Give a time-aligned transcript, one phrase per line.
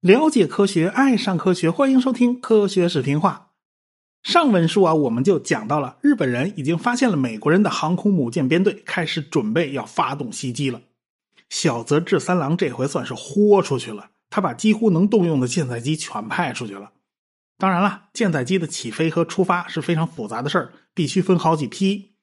[0.00, 3.50] 了解科学，爱上科学，欢迎收听《科学视频化》。
[4.32, 10.80] 上文书啊，我们就讲到了日本人已经发现了美国人的航空母舰编队，开始准备要发动袭击了。
[11.48, 16.92] 小泽治三郎这回算是豁出去了，他把几乎能动用的舰载机全派出去了。
[17.58, 22.15] 当然了，舰载机的起飞和出发是非常复杂的事儿，必须分好几批。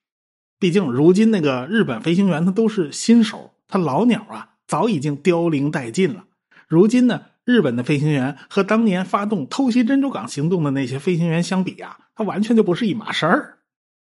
[0.63, 6.23] 毕竟如今那个日本飞行员他都是新手，他老鸟啊早已经凋零殆尽了。
[6.69, 7.23] 如今呢？
[7.43, 13.57] 日本的飞行员和当年发动偷袭珍珠港行动的那些飞行员相比啊，他完全就不是一码事儿。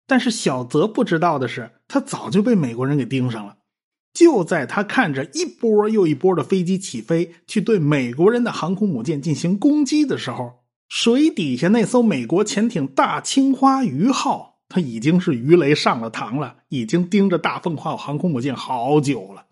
[0.07, 3.57] 但是小泽不知道的是，他早就被美国人给盯上了。
[4.11, 19.47] 就在他看着一波又一波的飞机起飞，去对美国人的航空母舰进行攻击的时候，水底下那艘美国潜艇“大青花鱼号”他已经是鱼雷上了膛了，已经盯着大凤号航空母舰好久了。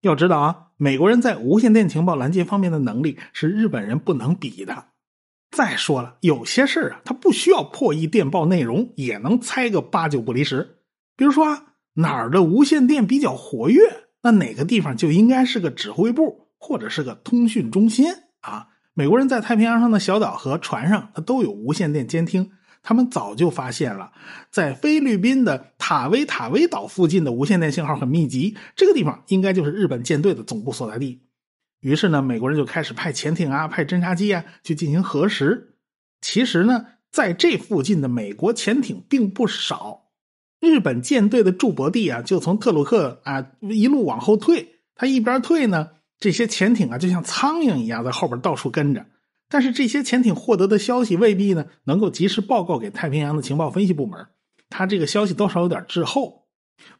[0.00, 0.60] 要知道啊。
[0.76, 4.86] 美国人在无线电情报拦截方面的能力是日本人不能比的。
[5.52, 10.78] 再说了，有些事啊，他不需要破译电报内容，也能猜个八九不离十。
[11.16, 11.62] 比如说啊，
[11.94, 13.80] 哪儿的无线电比较活跃，
[14.20, 18.06] 那哪个地方就应该是个指挥部或者是个通讯中心
[18.40, 18.66] 啊。
[18.94, 22.50] 美国人在太平洋上的小岛和船上，它都有无线电监听。
[22.84, 24.12] 他们早就发现了，
[24.50, 31.22] 在菲律宾的塔威塔威岛附近的无线电信号很密集，这个地方应该就是日本舰队的总部所在地。
[31.80, 35.76] 于是呢，美国人就开始派潜艇啊、派侦察机啊去进行核实。
[36.20, 40.10] 其实呢，在这附近的美国潜艇并不少，
[40.60, 44.80] 日本舰队的驻泊地啊，就从特鲁克啊一路往后退。
[44.94, 49.06] 他一边退呢，这些潜艇啊就像苍蝇一样在后边到处跟着。
[49.48, 54.26] 但是这些潜艇获得的消息未必呢能够及时报告给太平洋的情报分析部门，
[54.68, 56.48] 他这个消息多少有点滞后。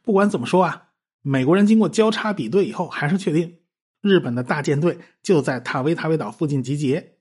[0.01, 0.89] 不管怎么说啊，
[1.21, 3.57] 美国人经过交叉比对以后，还是确定
[4.01, 7.15] 日本的大舰队就在塔维塔维岛附近集结。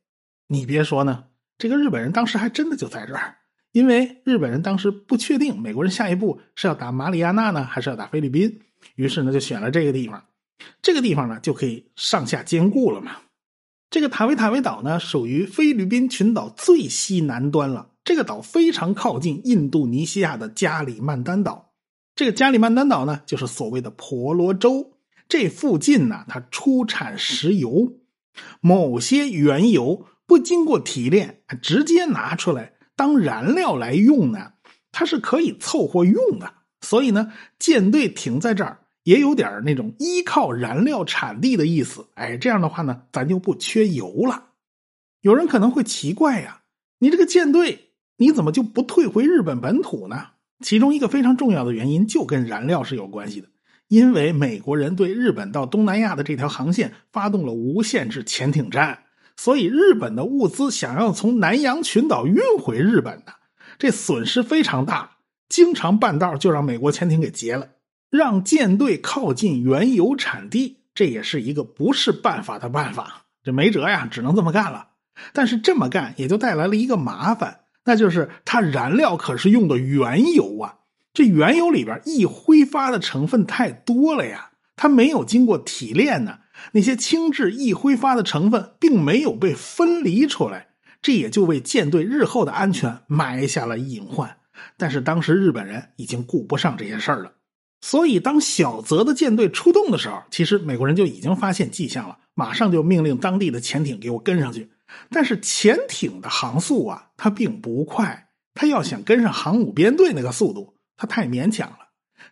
[0.49, 1.25] 你别说呢，
[1.59, 3.39] 这个日本人当时还真的就在这儿，
[3.73, 8.61] 因为日本人当时不确定美国人下一步是要打马里亚纳呢，还是要打菲律宾，
[8.95, 10.23] 于是呢就选了这个地方。
[10.81, 13.17] 这个地方呢就可以上下兼顾了嘛。
[13.91, 17.91] 这个塔维塔维岛呢，属于菲律宾群岛最西南端了。
[18.05, 21.73] 这个岛非常靠近印度尼西亚的加里曼丹岛。
[22.17, 24.93] 这个加里曼丹岛呢，就是所谓的婆罗洲。
[25.29, 27.95] 这附近呢，它出产石油，
[28.61, 34.53] 某些原油不经过提炼，直接拿出来当燃料来用呢，
[34.93, 36.53] 它是可以凑合用的。
[36.83, 38.84] 所以呢，舰队停在这儿。
[39.05, 44.47] 也有点那种依靠燃料产地的意思，哎，这样的话呢，咱就不缺油了。
[45.21, 46.63] 有人可能会奇怪呀，
[46.99, 50.29] 你这个舰队你怎么就不退回日本本土呢？
[50.63, 53.49] 其中一个非常重要的原因就跟燃料是有关系的，
[53.89, 59.01] 因为美国人对日本到东南亚的这条航线发动了无限制潜艇战，
[59.37, 63.33] 所以日本的物资想要从南洋群岛运回日本呢，
[63.79, 67.69] 这损失非常大，经常半道就让美国潜艇给劫了。
[68.17, 73.25] 让舰队靠近原油产地，这也是一个不是办法的办法。
[73.43, 74.91] 这没辙呀，只能这么干了。
[75.33, 80.77] 但是这么干也就带来了一个麻烦，那就是它燃料可是用的原油啊。
[81.13, 86.39] 这原油里边易挥发的成分太多了呀，它没有经过提炼呢。
[86.71, 90.69] 那些轻质易挥发的成分并没有被分离出来，
[91.03, 94.37] 这也就为舰队日后的安全埋下了隐患。
[94.77, 97.33] 但是当时日本人已经顾不上这些事儿了。
[97.85, 104.71] 所以，当小泽的舰队出动的时候，其实美国人就已经发现迹象了，马上就命令当地的潜艇给我跟上去。
[105.11, 111.77] 但是，潜艇的航速啊，它并不快，它要想跟上航母编队那个速度，它太勉强了。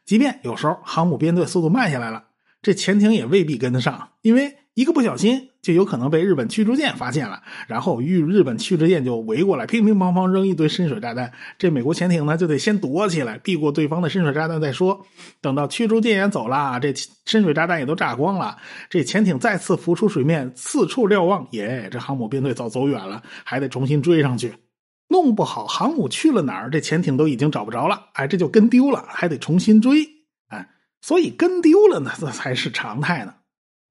[0.06, 2.24] 即便有时候航母编队速度慢下来了，
[2.62, 4.56] 这潜艇也未必跟得上，因为。
[4.74, 11.32] 一个不小心就有可能被日本驱逐舰发现了，然后与日本驱逐舰就围过来，乒乒乓乓扔一堆深水炸弹。
[11.56, 15.06] 这美国潜艇呢就得先躲起来，避过对方的深水炸弹再说。
[15.40, 16.92] 等到驱逐舰也走了，这
[17.24, 18.58] 深水炸弹也都炸光了，
[18.90, 24.52] 这潜艇再次浮出水面，四处瞭望，耶，这航母编队早走远了，还得重新追上去。
[25.08, 30.08] 弄不好航母去了哪儿，这潜艇都已经找不着了，哎，这就跟丢了，还得重新追。
[30.48, 30.68] 哎，
[31.02, 33.34] 所以跟丢了呢，那才是常态呢。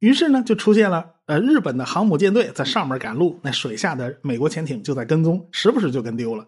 [0.01, 6.47] 于是呢，就出现了，呃，日本的航母舰队在上面赶路，那水下的美国潜艇就在跟踪，时不时就跟丢了。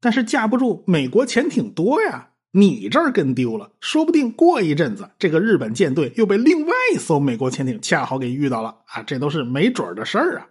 [0.00, 10.48] 但是架不住美国潜艇多呀，你这儿跟丢了，说不定过一阵子，这个日本舰队又被另外一艘美国潜艇恰好给遇到了啊，这都是没准的事儿啊。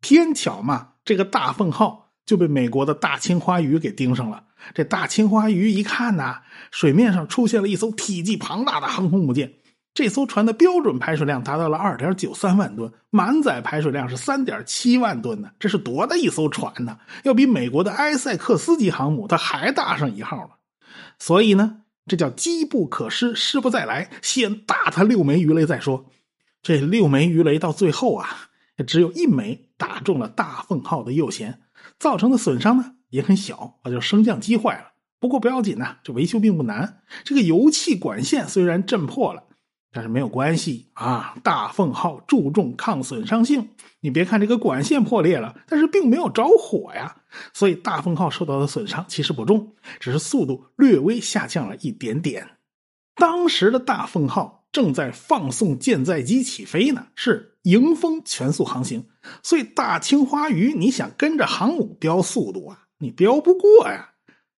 [0.00, 4.44] 偏巧嘛，这个大凤号就被美国的大青花鱼给盯上了。
[4.74, 9.54] 这大青花鱼一看呐，水面上出现了一艘体积庞大的航空母舰。
[9.94, 15.52] 这艘船的标准排水量达到了二点九三万吨，满载排水量是三点七万吨呢。
[15.60, 16.98] 这是多大一艘船呢？
[17.22, 20.50] 要比美国的埃塞克斯级航母它还大上一号了。
[21.20, 26.06] 所以呢，这叫机不可失，失不再来，先打他六枚鱼雷再说。
[26.60, 28.48] 这六枚鱼雷到最后啊，
[28.84, 31.54] 只有一枚打中了大凤号的右舷，
[32.00, 34.88] 造成的损伤呢也很小，啊，就升降机坏了。
[35.20, 37.02] 不过不要紧呐，这维修并不难。
[37.22, 39.44] 这个油气管线虽然震破了。
[39.94, 41.36] 但是没有关系啊！
[41.44, 43.68] 大凤号注重抗损伤性，
[44.00, 47.16] 你别看这个管线破裂了，但是并没有着火呀。
[47.52, 52.48] 所以大凤号受到的损伤其实不重，只是速度略微下降了一点点。
[53.14, 59.06] 当时的大凤号正在放送舰载机起飞呢，是迎风全速航行，
[59.44, 64.13] 所以大青花鱼你想跟着航母飙速度啊，你飙不过呀。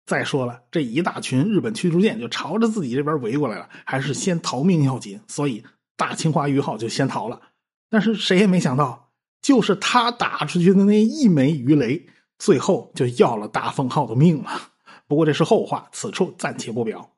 [0.06, 5.64] 再说了，这一大群日本驱逐舰就朝着自己这边围过来了，还是先逃命要紧，所以
[5.98, 7.42] 大清华鱼号就先逃了。
[7.90, 9.12] 但是谁也没想到，
[9.42, 12.06] 就是他打出去的那一枚鱼雷，
[12.38, 14.72] 最后就要了大凤号的命了。
[15.08, 17.12] 不过这是后话，此处暂且不表。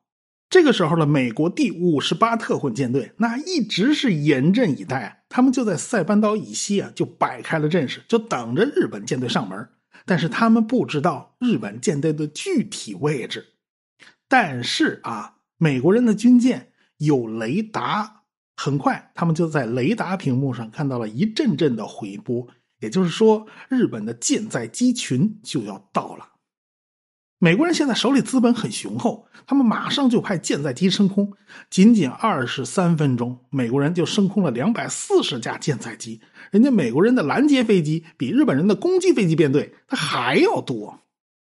[0.50, 9.68] 这个时候的美国第五十八特混舰队那一直是严阵以待，他们就在塞班岛以西啊，就摆开了阵势，就等着日本舰队上门。
[10.08, 13.56] 但是他们不知道日本舰队的具体位置，
[14.30, 18.24] 但是啊，美国人的军舰有雷达，
[18.56, 22.48] 很快他们就在雷达屏幕上看到了一阵阵的回波，
[22.80, 26.30] 也就是说，日本的舰载机群就要到了。
[27.40, 31.32] 美国人现在手里资本很雄厚，他们马上就派舰载机升空。
[31.70, 36.20] 仅仅二十三分钟，美国人就升空了两百四十架舰载机。
[36.50, 41.02] 人家美国人的拦截飞机比日本人的攻击飞机编队他还要多，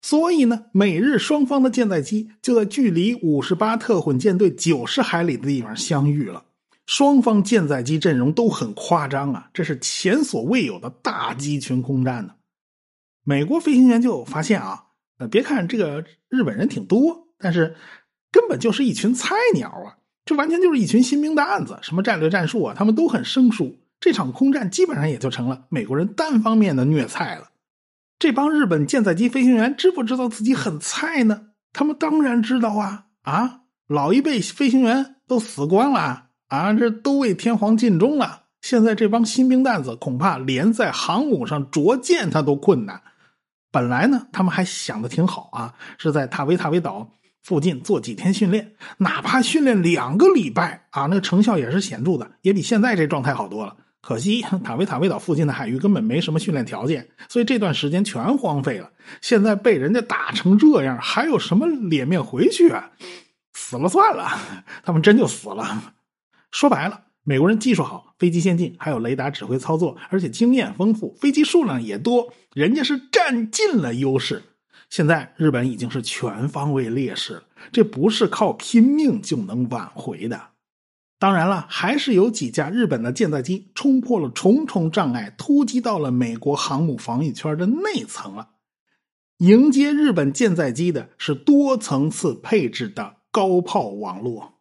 [0.02, 6.44] 所以呢，美日双方的舰载机就在距离五十八特混舰队九十海里的地方相遇了。
[6.87, 12.34] 双方舰载机阵容都很夸张啊，这是前所未有的大机群空战呢。
[13.25, 14.84] 美国飞行员就发现啊。
[15.28, 17.76] 别看这个日本人挺多，但是
[18.30, 19.98] 根本就是一群菜鸟啊！
[20.24, 23.76] 这完全就是一群新兵蛋子，什么战略战术啊，他们都很生疏。
[24.00, 27.50] 这场空战基本上也就成了美国人单方面的虐菜了。
[28.19, 31.48] 这帮日本舰载机飞行员知不知道自己很菜呢？
[31.72, 33.06] 他们当然知道啊！
[33.22, 38.42] 啊，老一辈飞行员都死光了啊，这都为天皇尽忠了。
[38.60, 43.02] 现在这帮新兵蛋子恐怕连在航母上着舰他都困难。
[43.72, 47.08] 本来呢，他们还想的挺好啊，是在塔维塔维岛
[47.42, 53.74] 附近做几天训练，哪怕训练两个礼拜啊，那个成效也是显著的，也比现在这状态好多了。
[54.02, 58.90] 可惜塔维塔维岛附近的海域根本没什么训练条件，所以这段时间全荒废了。
[59.20, 62.90] 现在被人家打成这样，还有什么脸面回去啊？
[63.54, 64.28] 死了算了，
[64.84, 65.94] 他们真就死了。
[66.50, 67.00] 说白了。
[67.24, 74.42] 美国人技术好，飞机先进，还有雷达指挥操作，而且经验丰富，飞机数量也多，人家是占尽了优势。
[74.90, 80.48] 现在日本已经是全方位劣势了，这不是靠拼命就能挽回的。
[81.20, 88.48] 当然了，还是有几架日本的舰载机冲破了重重障碍，突击到了美国航母防御圈的内层了。
[89.38, 94.54] 迎接日本舰载机的是多层次配置的高炮网络，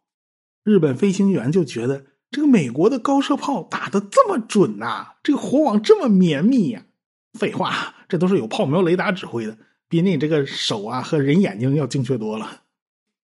[0.62, 2.04] 日本飞行员就觉得。
[2.32, 6.86] 这个美国的高射炮打的这么准呐，这个火网这么绵密呀？
[7.38, 12.62] 废话，这都是有炮瞄雷达指挥的，比你这个手啊和人眼睛要精确多了。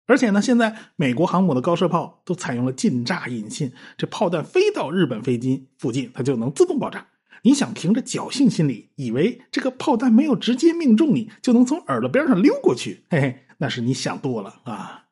[0.07, 7.09] 而且呢，现在美国航母的高射炮都采用了近炸引信，这炮弹飞到日本飞机附近，它就能自动爆炸。
[7.43, 13.05] 你想凭着侥幸心理，以为这个炮弹没有直接命中你，就能从耳朵边上溜过去？
[13.11, 15.07] 嘿嘿，那是你想多了啊！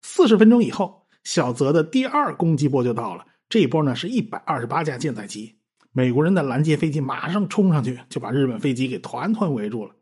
[0.00, 0.99] 四十分钟以后。
[1.24, 5.56] 小泽的第二攻击波就到了，这一波呢是一百二十八架舰载机，
[5.92, 9.94] 美国人的拦截飞机马上冲上去，就把日本飞机给团团围住了。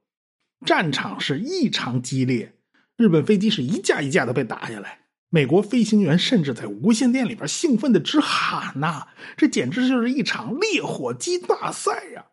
[0.65, 2.55] 战场是异常激烈，
[2.97, 12.27] 日本飞机是一架一架的被打下来，美国飞行员甚至在无线电里边兴奋的直喊呐：“这简直就是一场烈火机大赛呀！”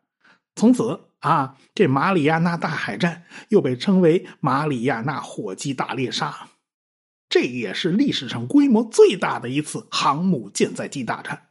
[0.56, 6.48] 从此啊，这马里亚纳大海战又被称为马里亚纳火鸡大猎杀。
[7.30, 11.48] 这也是历史上规模最大的一次航母舰载机大战。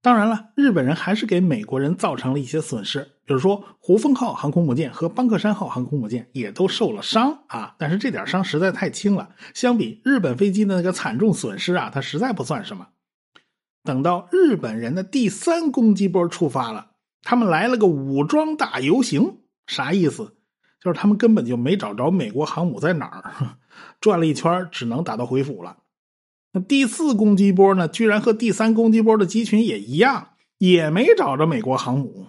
[0.00, 7.76] 当然了，日本人还是给美国人造成了一些损失，比如说胡风号航空母舰和邦克山号航空母舰也都受了伤啊。
[7.78, 12.88] 但是这点伤实在太轻了，相比日本飞机的那个惨重损失啊，它实在不算什么。
[13.84, 16.92] 等到日本人的第三攻击波出发了，
[17.22, 20.36] 他们来了个武装大游行，啥意思？
[20.80, 23.58] 就是他们根本就没找着美国航母在哪儿，
[24.00, 25.78] 转了一圈只能打道回府了。
[26.52, 32.26] 那第四攻击波呢，居然和第三攻击波的机群也一样，也没找着美国航母。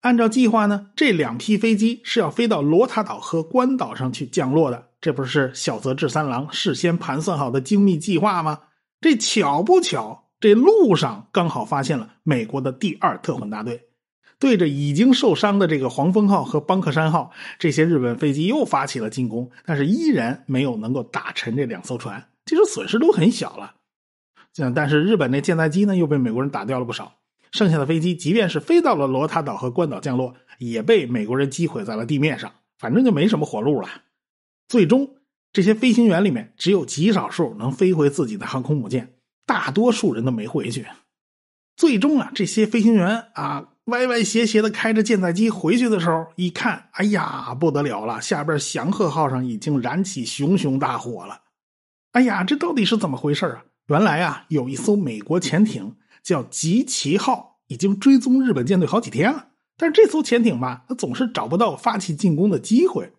[0.00, 8.60] 按照计划呢，这两批飞机是要飞到罗塔岛和关岛上去降落的，这不是小泽治三郎事先盘算好的精密计划吗？
[9.00, 13.88] 这巧不巧，这路上刚好发现了美国的第二特混大队。
[14.42, 17.30] 对着已经受伤的这个黄蜂号和邦克山号，
[17.60, 22.26] 这些日本飞机又发起了进攻，但是依然没有能够打沉这两艘船。
[22.46, 23.76] 其实损失都很小了，
[24.74, 27.20] 但是日本那舰载机呢又被美国人打掉了不少。
[27.52, 32.52] 剩下的飞机，即便是飞到了罗塔岛和关岛降落，也被美国人击毁在了地面上。
[32.80, 33.88] 反正就没什么活路了。
[34.66, 35.18] 最终，
[35.52, 39.14] 这些飞行员里面只有极少数能飞回自己的航空母舰，
[39.46, 40.88] 大多数人都没回去。
[41.76, 43.68] 最终啊，这些飞行员啊。
[43.86, 48.20] 歪歪斜斜的开着舰载机回去的时候，一看，哎呀，不得了了！
[48.20, 51.40] 下边祥鹤号上已经燃起熊熊大火了。
[52.12, 53.64] 哎呀，这到底是怎么回事啊？
[53.88, 59.48] 原来啊，有一艘美国潜艇叫吉奇号，已经追踪日本舰队好几天了。
[59.76, 63.12] 但是这艘潜艇吧，它总是找不到发起进攻的机会。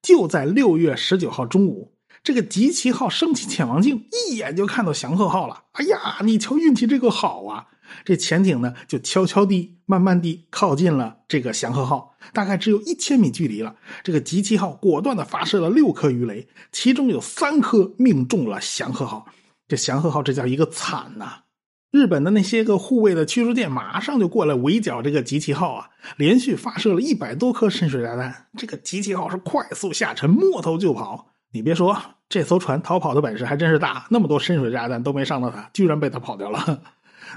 [0.00, 5.64] 就在六月十九号中午，这个吉奇号升起潜望镜，一眼就看到祥鹤号了。
[5.72, 7.66] 哎呀，你瞧运气这个好啊！
[8.04, 13.76] 这潜艇呢，就悄悄地、慢慢地靠近了这个祥和号，大概只有一千米距离了。
[14.02, 19.26] 这个吉奇号果断地发射了六颗鱼雷，其中有三颗命中了祥和号。
[19.66, 21.42] 这祥和号这叫一个惨呐！
[21.90, 28.48] 日本的那些个护卫的驱逐舰马上就过来围剿这个吉奇号啊，连续发射了一百多颗深水炸弹。
[28.58, 31.28] 这个吉奇号是快速下沉，摸头就跑。
[31.50, 31.96] 你别说，
[32.28, 36.82] 这艘船逃跑的本事还真是大，那么多深水炸弹都没伤到它，居然被它跑掉了。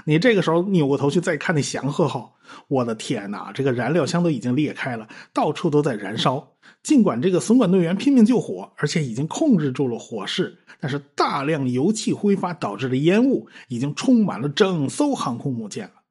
[0.04, 2.36] 你这个时候扭过头去再看那祥鹤号，
[2.68, 3.52] 我的天哪！
[3.52, 6.48] 这个燃料箱都已经裂开了，到处都在燃烧。
[6.82, 16.02] 尽管这个损管队员拼命救火，而且已经控制住了火势，但是大量油气挥发导致的烟雾已经充满了整艘航空母舰了。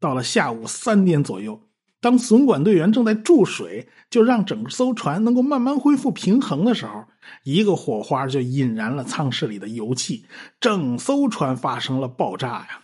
[0.00, 1.60] 到了下午三点左右，
[2.00, 7.04] 当损管队员正在注水，就让整艘船能够慢慢恢复平衡的时候，
[7.44, 10.26] 一个火花就引燃了舱室里的油气，
[10.60, 12.80] 整艘船发生了爆炸呀！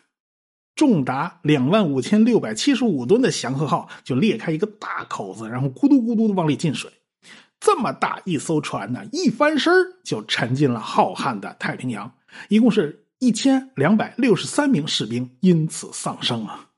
[0.78, 6.88] 重达两万五千六百七十五吨的祥和号就裂开一个大口子，然后咕嘟咕嘟的往里进水。
[7.58, 9.72] 这么大一艘船呢，一翻身
[10.04, 12.14] 就沉进了浩瀚的太平洋。
[12.48, 16.68] 一共是一千两百六十三名士兵因此丧生啊！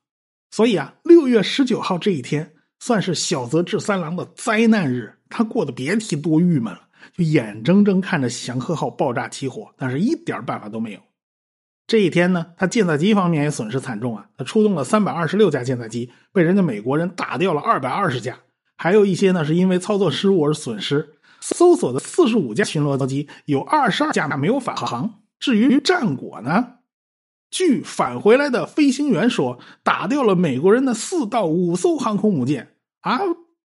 [0.49, 6.81] 所以啊，六月十九号这一天算是小泽治三郎的灾难日，他过得别提多郁闷了，
[7.15, 10.99] 就眼睁睁看着祥和号爆炸起火，但是一点办法都没有。
[11.91, 14.25] 这一天呢，他舰载机方面也损失惨重啊！
[14.37, 18.39] 他出动了三百二十六架舰载机，被人家美国人打掉了二百二十架，
[18.77, 21.15] 还有一些呢是因为操作失误而损失。
[21.41, 25.15] 搜索的四十五架巡逻机，有二十二架没有返航。
[25.37, 26.75] 至于战果呢，
[27.49, 32.69] 据返回来的飞行员说，打掉了美国人的四到五艘航空母舰
[33.01, 33.19] 啊！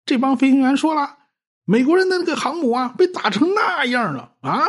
[0.06, 1.18] 这帮飞行员说了，
[1.66, 4.64] 美国人的那个航母啊，被打成那样了啊，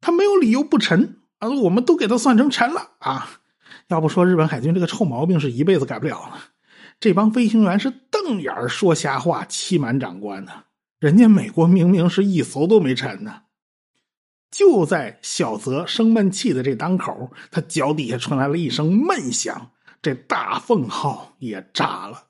[0.00, 1.14] 他没有理由不沉。
[1.38, 3.40] 啊，我们都给他算成沉了啊！
[3.88, 6.38] 要不说日本海军这个臭毛病是一辈子改不了了。
[7.00, 10.52] 这帮飞行员是瞪眼说瞎话，欺瞒长官呢。
[10.98, 13.42] 人家美国明明是一艘都没沉呢。
[14.50, 19.70] 就在小泽生闷气的这当口，他脚底下传来了一声闷响，
[20.02, 22.24] 这大凤号也炸了。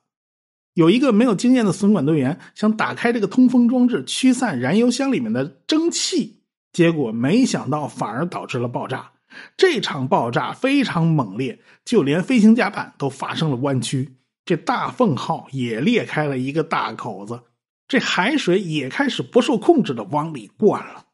[0.75, 6.38] 有一个没有经验的损管队员想打开这个通风装置，驱散燃油箱里面的蒸汽。
[6.73, 9.13] 结果没想到，反而导致了爆炸。
[9.57, 14.17] 这场爆炸非常猛烈，就连飞行甲板都发生了弯曲。
[14.45, 17.43] 这大凤号也裂开了一个大口子，
[17.87, 21.05] 这海水也开始不受控制的往里灌了。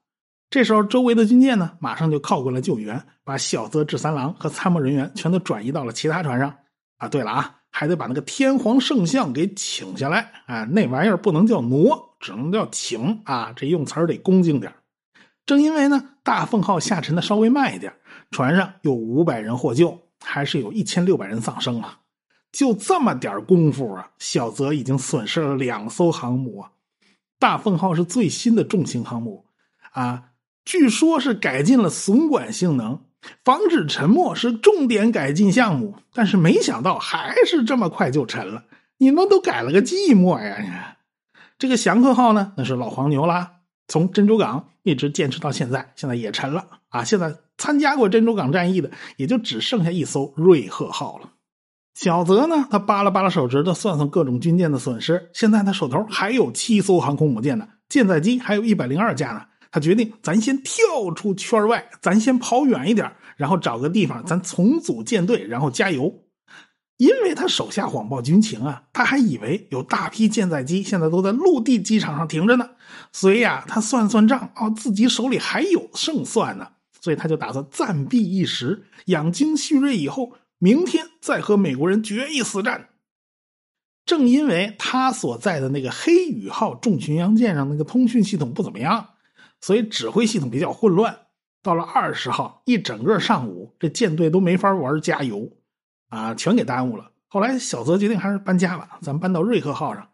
[0.51, 6.55] 这时候，周围的军舰呢，马上就靠过来救援，把小泽治三郎和参谋人员全都转移到了其他船上。
[6.99, 10.31] 啊，对了啊，还得把那个天皇圣像给请下来。
[10.47, 13.53] 啊，那玩意儿不能叫挪，只能叫请啊。
[13.57, 14.73] 这用词得恭敬点
[15.47, 17.93] 正因为呢，大凤号下沉的稍微慢一点，
[18.31, 22.01] 船上有五百人获救，还是有一千六百人丧生啊！
[22.51, 26.71] 就这么点功夫啊，小泽已经损失了两艘航母啊！
[27.39, 29.45] 大凤号是最新的重型航母
[29.93, 30.31] 啊，
[30.65, 33.01] 据说是改进了损管性能，
[33.45, 38.65] 防止沉没是重点改进项目，但是没想到还是这么快就沉了。
[38.97, 40.97] 你们都改了个寂寞呀！
[41.59, 43.54] 这个祥鹤号呢，那是老黄牛啦。
[43.89, 47.05] 从珍珠港一直坚持到现在，现在也沉了啊！
[47.05, 51.31] 现在参加过珍珠港战役的，也就只剩下一艘瑞鹤号了。
[51.95, 55.31] 小泽呢，他扒拉扒拉手指头，算算各种军舰的损失。
[55.33, 59.43] 现在他手头还有七艘航空母舰呢，舰载机还有一百零二架呢。
[59.71, 66.21] 他决定，咱先跳出圈外，咱先跑远一点，然后找个地方，咱重组舰队，然后加油。
[66.97, 72.71] 因为他手下谎报军情啊，他还以为有大批舰载机现在都在陆地机场上停着呢，
[73.15, 82.89] 所以啊，他算算账啊，自己手里还有胜算呢，所以他就打算暂避一时，养精蓄锐，以后明天再和美国人决一死战。
[84.05, 89.11] 正因为他所在的那个黑羽号重巡洋舰上那个通讯系统不怎么样。
[89.61, 91.21] 所以指挥系统比较混乱。
[91.63, 95.51] 到了二十号，一整个上午，这舰队都没法玩加油，
[96.09, 97.13] 啊，全给耽误了。
[97.29, 100.11] 后来小泽决定还是搬家吧，咱搬到瑞克号上。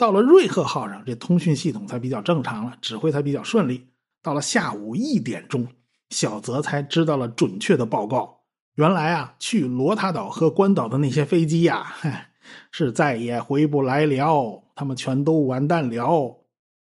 [0.00, 3.86] 到了瑞克号上，这通讯系统才比较正常了，指挥才比较顺利。
[4.22, 5.68] 到了下午一点钟，
[6.08, 8.40] 小泽才知道了准确的报告。
[8.76, 12.30] 原来啊，去罗塔岛和关岛的那些飞机呀，嗨，
[12.72, 16.42] 是再也回不来了，他们全都完蛋了。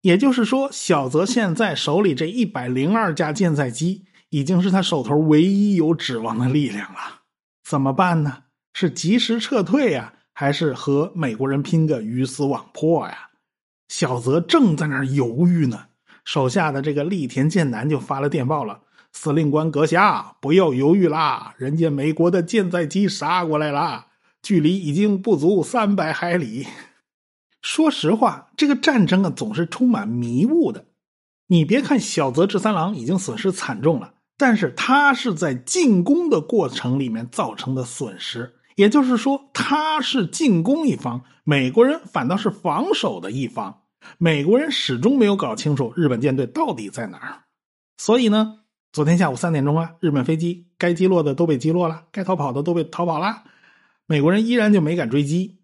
[0.02, 7.22] 也就是说，小泽现在手里这一百零二架舰载机，已经是他手头唯一有指望的力量了。
[7.68, 8.44] 怎么办呢？
[8.72, 13.28] 是及时撤退呀，还是和美国人拼个鱼死网破呀？
[13.88, 15.88] 小泽正在那儿犹豫呢，
[16.24, 18.80] 手下的这个栗田健男就发了电报了
[19.12, 24.06] ：“司令官阁下，不要犹豫啦，人家美国的舰载机杀过来了，
[24.40, 26.66] 距离已经不足三百海里。”
[27.60, 30.86] 说实话，这个战争啊总是充满迷雾的。
[31.48, 43.82] 你别看小泽治三郎已经损失惨重了，但是他是在进攻的过程里面造成的损失，也就是说他是进攻一方，美国人反倒是防守的一方。
[44.16, 47.42] 美国人始终没有搞清楚日本舰队到底在哪儿。
[47.98, 48.60] 所以呢，
[48.90, 53.42] 昨天下午三点钟啊，日本飞机该击落的都被击落了，该逃跑的都被逃跑了，
[54.06, 55.58] 美国人依然就没敢追击。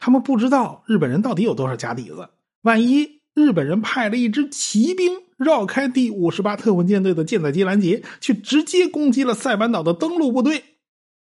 [0.00, 2.30] 他们不知道日本人到底有多少假底子，
[2.62, 10.64] 万一日本人派了一支骑兵绕开第五十八特混舰队的舰载机拦截，去直接攻击了塞班岛的登陆部队，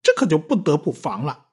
[0.05, 1.47] 这可就不得不防了。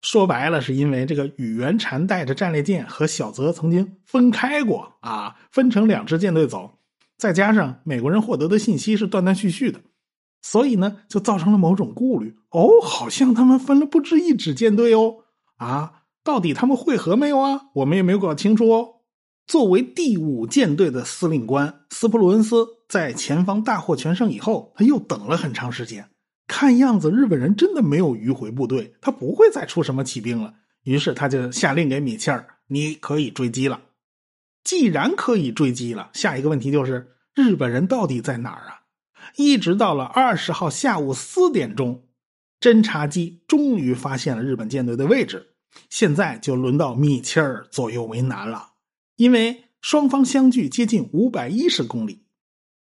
[0.00, 6.78] 说白了，是因为这个宇垣禅带着战列舰和小泽曾经分开过啊，分成两支舰队走，
[7.18, 9.80] 再加上美国人获得的信息是断断续续的，
[10.40, 12.36] 所以呢，就造成了某种顾虑。
[12.50, 15.24] 哦，好像他们分了不止一支舰队哦，
[15.56, 16.04] 啊。
[16.22, 17.68] 到底他们会合没有啊？
[17.74, 19.02] 我们也没有搞清楚哦。
[19.46, 26.10] 作为第五舰队的司令官，斯普鲁恩斯在前方大获全胜以后，他又等了很长时间。
[26.46, 30.54] 看样子日本人真的没有迂回部队，他不会再出什么骑兵了。
[30.84, 33.82] 于是他就下令给米切尔：“你可以追击了。”
[34.62, 38.82] 既然可以追击了，下一个问题就是日本人到底在哪儿啊？
[39.36, 42.04] 一直到了二十号下午四点钟，
[42.60, 45.54] 侦察机终于发现了日本舰队的位置。
[45.90, 48.70] 现在就轮到米切尔左右为难了，
[49.16, 52.24] 因为双方相距接近五百一十公里，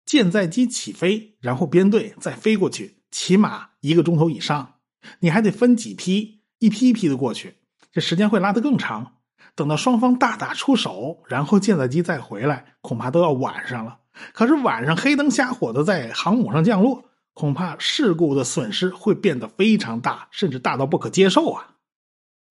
[0.06, 4.73] 舰载机起飞，然后编队再飞过去，起码一个钟头以上。
[5.19, 7.56] 你还得分几批，一批一批的过去，
[7.93, 9.13] 这时间会拉得更长。
[9.56, 13.99] 等到双方大打出手，然后舰载机再回来，恐怕都要晚上了。
[14.34, 21.75] 可是晚上黑灯瞎火的在航母上降落，恐怕事故的损失会变得非常大，甚至大到不可接受啊！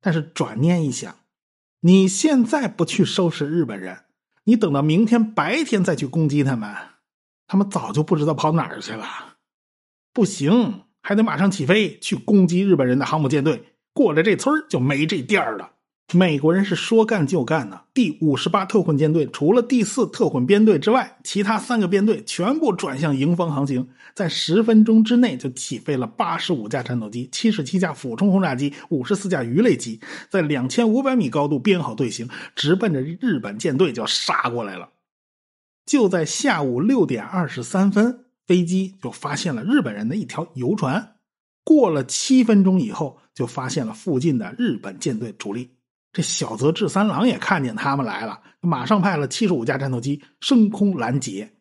[0.00, 1.14] 但是转念一想，
[1.80, 4.04] 你现在不去收拾日本人，
[4.44, 6.74] 你等到明天白天再去攻击他们，
[7.46, 9.33] 他们早就不知道跑哪儿去了。
[10.14, 15.72] 不行，还得马上起飞去攻击日本人的航母舰队，过了这村就没这店儿了。
[16.12, 17.80] 美国人是说干就干呢。
[17.92, 29.98] 第五十八特混舰队除了第四特混编队之外，其他三个编队全部转向迎风航行，在十分钟之内就起飞了八十五架战斗机、七十七架俯冲轰炸机、五十四架鱼雷机，
[30.28, 34.90] 在两千五百米高度编好队形，直奔着日本舰队就杀过来了。
[35.86, 41.16] 就在下午六点二十三分，飞机就发现了日本人的一条游船。
[41.64, 45.70] 过了七分钟以后，就发现了附近的日本舰队主力。
[46.12, 51.52] 这小泽治三郎也看见他们来了，马上派了七十五架战斗机升空拦截。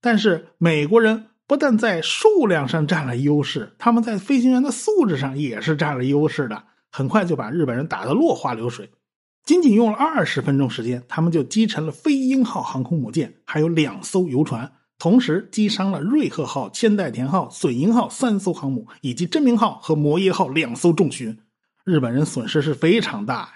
[0.00, 6.64] 但是美国人不但在数量上占了优势，他们在飞行员的素质上也是占了优势的。
[6.90, 8.90] 很快就把日本人打得落花流水。
[9.44, 21.38] 仅仅用了二十分钟时间，他们就击沉了飞鹰号航空母舰，还有两艘游船，同时击伤了瑞鹤号、千代田号、隼鹰号三艘航母，以及真名号和摩耶号两艘重巡。
[21.84, 23.48] 日本人损失是非常大呀。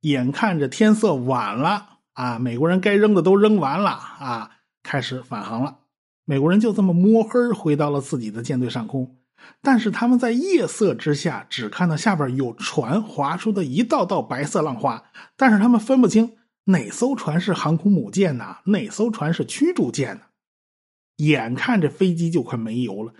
[0.00, 4.50] 眼看着天色晚了啊，美国人该扔的都扔完了啊，
[4.82, 5.78] 开始返航了。
[6.24, 9.16] 美国人就这么摸黑回到了自己的舰队上空，
[9.62, 15.04] 但是他们在夜色之下只看到下边有船划出的一道道白色浪花，
[15.36, 18.56] 但是他们分不清哪艘船是航空母舰呢？
[18.64, 20.22] 哪艘船是驱逐舰呢？
[21.16, 23.12] 眼看着飞机就快没油了，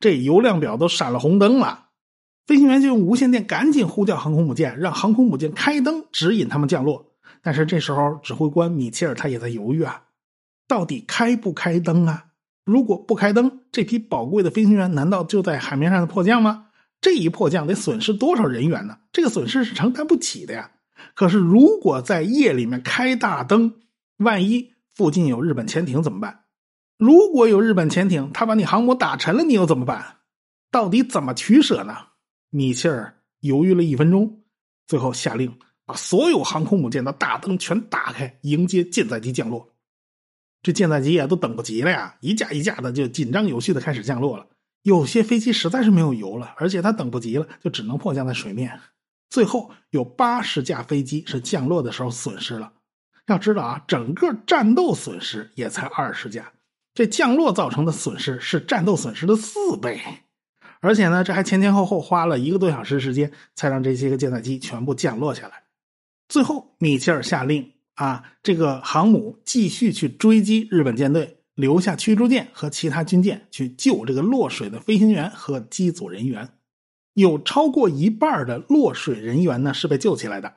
[0.00, 1.86] 这油量表都闪了红灯了。
[2.46, 7.14] 飞行员就用无线电赶紧呼叫航空母舰，让航空母舰开灯指引他们降落。
[7.42, 10.02] 但是这时候，指挥官米切尔他也在犹豫啊，
[10.68, 12.26] 到底开不开灯啊？
[12.64, 16.66] 如果不开灯，这批宝贵的飞行员难道就在海面上的迫降吗？
[17.00, 18.98] 这一迫降得损失多少人员呢？
[19.12, 20.70] 这个损失是承担不起的呀。
[21.14, 23.74] 可是如果在夜里面开大灯，
[24.16, 26.43] 万一附近有日本潜艇怎么办？
[27.04, 30.20] 如果有日本潜艇，他把你航母打沉了，你又怎么办？
[30.70, 31.94] 到底怎么取舍呢？
[32.48, 34.40] 米切尔犹豫了一分钟，
[34.86, 39.74] 最后下令把所有航空母舰的大灯全打开，迎接舰载机降落。
[40.62, 42.16] 这舰载机啊，都等不及了呀！
[42.20, 44.46] 一架一架的就紧张有序的开始降落了。
[44.80, 48.80] 有些飞机实在是没有油了，而且它等不及了，就只能迫降在水面。
[49.28, 52.72] 最后有八十架飞机是降落的时候损失了。
[53.26, 56.50] 要知道啊，整个战斗损失也才二十架，
[56.94, 60.00] 这降落造成的损失是战斗损失的四倍。
[60.80, 65.64] 而且呢，这还前前后后花了一个多小时时间，才让这些个舰载机全部降落下来。
[66.28, 67.72] 最后，米切尔下令。
[67.94, 76.48] 啊，这个航母继续去追击日本舰队，留下驱逐舰和其他军舰去救这个落水的飞行员和机组人员。
[77.12, 80.54] 有超过一半的落水人员呢是被救起来的。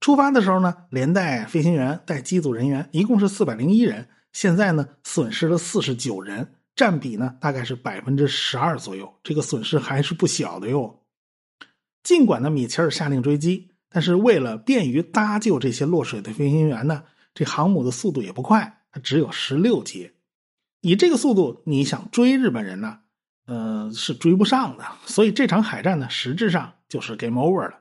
[0.00, 9.12] 出发的时候呢，连带飞行员带机组人员一共是四百零一人，现在呢损失了四十九人，占比呢大概是百分之十二左右。
[9.22, 11.00] 这个损失还是不小的哟。
[12.02, 13.68] 尽管呢，米切尔下令追击。
[13.92, 17.02] 但是为了便于搭救这些落水的飞行员呢，
[17.34, 20.14] 这航母的速度也不快，它只有十六节。
[20.80, 23.00] 以这个速度，你想追日本人呢，
[23.46, 24.84] 呃，是追不上的。
[25.06, 27.80] 所以这场海战呢，实质上就是 game over 了。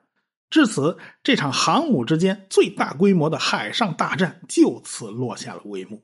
[0.49, 6.03] 至此，这场航母之间最大规模的海上大战就此落下了帷幕。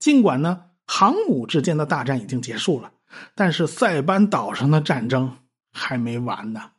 [0.00, 2.90] 尽管呢，航母之间的大战已经结束了，
[3.36, 5.36] 但是塞班岛上的战争
[5.72, 6.72] 还没完呢。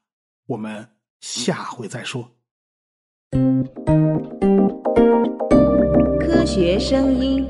[0.47, 0.89] 我们。
[1.21, 2.31] 下回再说。
[6.19, 7.47] 科学声音。